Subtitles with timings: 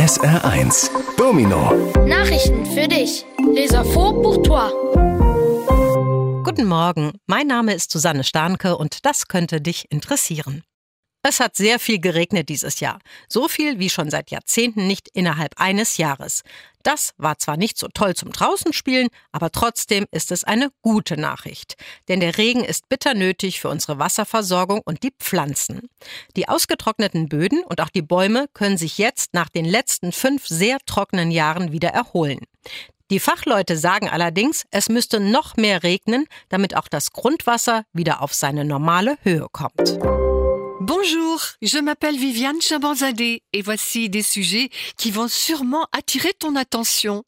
[0.00, 1.72] SR1 Domino
[2.06, 3.26] Nachrichten für dich.
[3.54, 4.70] Les infos pour toi.
[6.42, 10.62] Guten Morgen, mein Name ist Susanne Starnke und das könnte dich interessieren.
[11.22, 12.98] Es hat sehr viel geregnet dieses Jahr.
[13.28, 16.42] So viel wie schon seit Jahrzehnten nicht innerhalb eines Jahres.
[16.82, 21.76] Das war zwar nicht so toll zum Draußenspielen, aber trotzdem ist es eine gute Nachricht.
[22.08, 25.90] Denn der Regen ist bitter nötig für unsere Wasserversorgung und die Pflanzen.
[26.36, 30.78] Die ausgetrockneten Böden und auch die Bäume können sich jetzt nach den letzten fünf sehr
[30.86, 32.40] trockenen Jahren wieder erholen.
[33.10, 38.32] Die Fachleute sagen allerdings, es müsste noch mehr regnen, damit auch das Grundwasser wieder auf
[38.32, 39.98] seine normale Höhe kommt.
[40.92, 47.22] Bonjour, je m'appelle Viviane Chabanzadeh et voici des sujets qui vont sûrement attirer ton attention.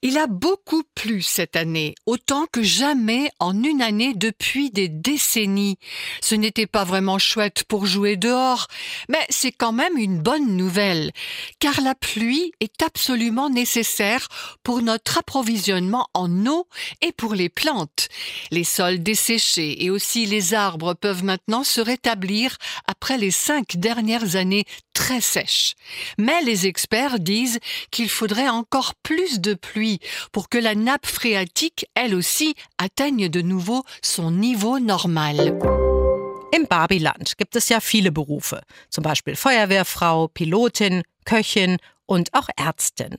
[0.00, 5.76] Il a beaucoup plu cette année, autant que jamais en une année depuis des décennies.
[6.20, 8.68] Ce n'était pas vraiment chouette pour jouer dehors,
[9.08, 11.10] mais c'est quand même une bonne nouvelle,
[11.58, 14.28] car la pluie est absolument nécessaire
[14.62, 16.68] pour notre approvisionnement en eau
[17.00, 18.08] et pour les plantes.
[18.52, 22.56] Les sols desséchés et aussi les arbres peuvent maintenant se rétablir
[22.86, 24.64] après les cinq dernières années
[26.18, 27.58] Mais les experts disent
[27.90, 30.00] qu'il faudrait encore plus de pluie
[30.32, 35.58] pour que la nappe phréatique, elle aussi, atteigne de nouveau son niveau normal.
[36.52, 41.76] Im Barbiland gibt es ja viele Berufe, zum Beispiel Feuerwehrfrau, Pilotin, Köchin
[42.08, 43.18] und auch Ärztin.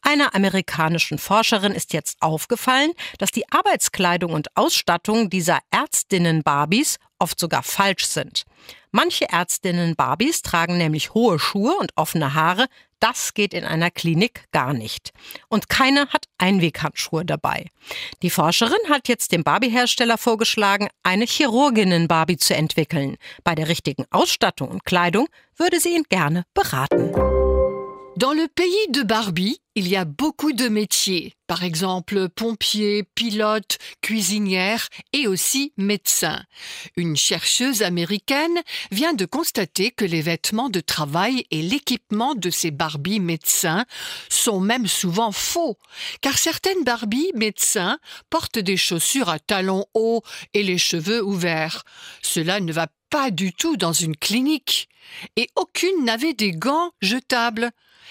[0.00, 7.62] Einer amerikanischen Forscherin ist jetzt aufgefallen, dass die Arbeitskleidung und Ausstattung dieser Ärztinnen-Barbies oft sogar
[7.62, 8.44] falsch sind.
[8.92, 12.66] Manche Ärztinnen-Barbies tragen nämlich hohe Schuhe und offene Haare.
[12.98, 15.12] Das geht in einer Klinik gar nicht.
[15.48, 17.66] Und keiner hat Einweghandschuhe dabei.
[18.22, 23.16] Die Forscherin hat jetzt dem Barbie-Hersteller vorgeschlagen, eine Chirurginnen-Barbie zu entwickeln.
[23.44, 27.39] Bei der richtigen Ausstattung und Kleidung würde sie ihn gerne beraten.
[28.16, 33.78] Dans le pays de Barbie, il y a beaucoup de métiers, par exemple pompier, pilote,
[34.02, 36.42] cuisinière et aussi médecin.
[36.96, 38.60] Une chercheuse américaine
[38.90, 43.86] vient de constater que les vêtements de travail et l'équipement de ces Barbie médecins
[44.28, 45.78] sont même souvent faux,
[46.20, 50.22] car certaines Barbie médecins portent des chaussures à talons hauts
[50.52, 51.84] et les cheveux ouverts.
[52.22, 54.88] Cela ne va pas du tout dans une clinique.
[55.36, 57.70] Et aucune n'avait des gants jetables.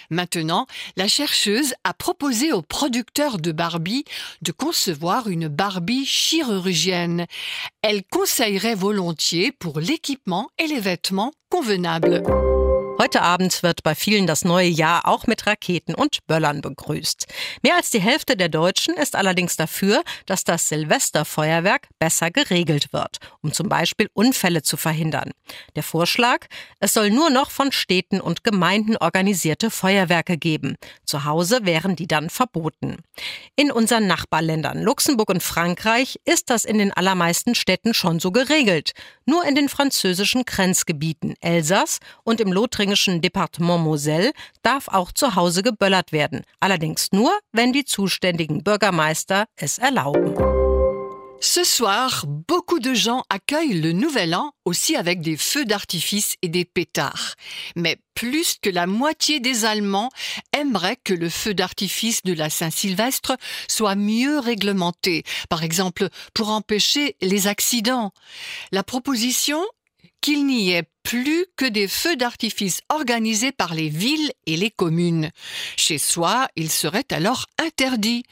[0.10, 4.06] Maintenant, la chercheuse a proposé aux producteurs de Barbie
[4.42, 7.26] de concevoir une Barbie chirurgienne.
[7.82, 12.24] Elle conseillerait volontiers pour l'équipement et les vêtements convenables.
[13.02, 17.28] Heute Abend wird bei vielen das neue Jahr auch mit Raketen und Böllern begrüßt.
[17.62, 23.20] Mehr als die Hälfte der Deutschen ist allerdings dafür, dass das Silvesterfeuerwerk besser geregelt wird,
[23.42, 25.32] um zum Beispiel Unfälle zu verhindern.
[25.78, 26.48] Der Vorschlag,
[26.82, 30.76] es soll nur noch von Städten und Gemeinden organisierte Feuerwerke geben.
[31.06, 32.98] Zu Hause wären die dann verboten.
[33.56, 38.92] In unseren Nachbarländern Luxemburg und Frankreich ist das in den allermeisten Städten schon so geregelt.
[39.26, 44.34] Nur in den französischen Grenzgebieten Elsass und im Lothringen thüringischen Departement Moselle
[44.64, 50.36] darf auch zu Hause geböllert werden, allerdings nur, wenn die zuständigen Bürgermeister es erlauben.
[51.42, 56.50] Ce soir, beaucoup de gens accueillent le Nouvel An aussi avec des feux d'artifice et
[56.50, 57.36] des pétards.
[57.76, 60.10] Mais plus que la moitié des Allemands
[60.52, 63.38] aimeraient que le feu d'artifice de la Saint-Sylvestre
[63.70, 68.12] soit mieux réglementé, par exemple pour empêcher les accidents.
[68.74, 69.64] La proposition
[70.22, 75.32] qu'il n'y ait plus que des feux d'artifice organisés par les villes et les communes.
[75.76, 78.26] Chez soi, ils seraient alors interdits.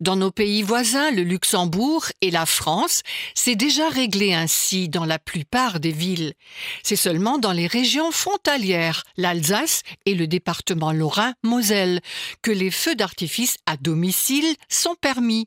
[0.00, 3.02] Dans nos pays voisins, le Luxembourg et la France,
[3.36, 6.34] c'est déjà réglé ainsi dans la plupart des villes.
[6.82, 12.00] C'est seulement dans les régions frontalières, l'Alsace et le département lorrain Moselle,
[12.42, 15.46] que les feux d'artifice à domicile sont permis.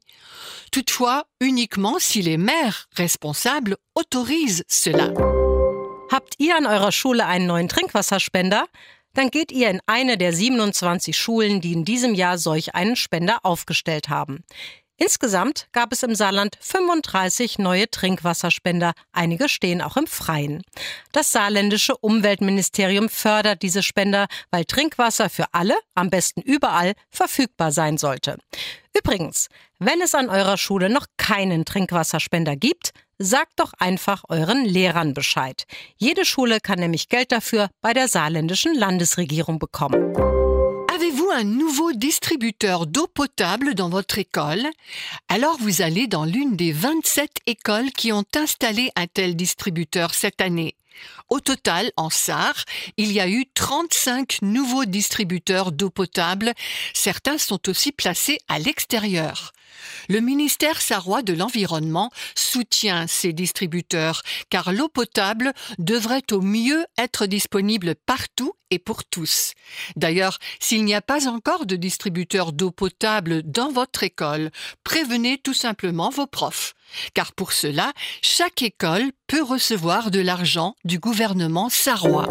[0.72, 5.12] Toutefois, uniquement si les maires responsables autorisent cela.
[6.12, 8.66] Habt ihr an eurer Schule einen neuen Trinkwasserspender?
[9.14, 13.40] Dann geht ihr in eine der 27 Schulen, die in diesem Jahr solch einen Spender
[13.44, 14.44] aufgestellt haben.
[14.98, 18.92] Insgesamt gab es im Saarland 35 neue Trinkwasserspender.
[19.14, 20.64] Einige stehen auch im Freien.
[21.14, 27.98] Das saarländische Umweltministerium fördert diese Spender, weil Trinkwasser für alle, am besten überall, verfügbar sein
[27.98, 28.38] sollte.
[28.94, 29.48] Übrigens,
[29.80, 32.92] wenn es an eurer Schule noch keinen Trinkwasserspender gibt,
[33.24, 35.66] sagt doch einfach euren Lehrern Bescheid.
[35.98, 40.16] Jede Schule kann nämlich Geld dafür bei der saarländischen Landesregierung bekommen.
[40.94, 44.68] Avez-vous un nouveau distributeur d'eau potable dans votre école
[45.28, 50.42] Alors vous allez dans l'une des 27 écoles qui ont installé un tel distributeur cette
[50.42, 50.76] année.
[51.30, 52.66] Au total, en Sarre,
[52.98, 56.54] il y a eu 35 nouveaux distributeurs d'eau potable.
[56.94, 59.54] Certains sont aussi placés à l'extérieur.
[60.10, 67.26] Le ministère sarrois de l'Environnement soutient ces distributeurs car l'eau potable devrait au mieux être
[67.26, 69.54] disponible partout et pour tous.
[69.96, 74.52] D'ailleurs, s'il n'y a pas encore de distributeur d'eau potable dans votre école,
[74.84, 76.74] prévenez tout simplement vos profs.
[77.14, 77.92] Car pour cela,
[78.22, 82.28] chaque école peut recevoir de l'argent du gouvernement sarrois.